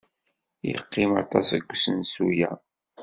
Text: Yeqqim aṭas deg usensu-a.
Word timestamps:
Yeqqim 0.67 1.11
aṭas 1.21 1.47
deg 1.55 1.71
usensu-a. 1.73 2.51